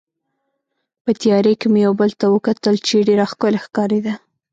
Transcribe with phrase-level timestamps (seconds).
[1.03, 4.13] په تیارې کې مو یو بل ته وکتل چې ډېره ښکلې ښکارېده.